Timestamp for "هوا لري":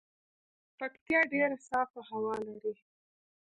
2.09-2.73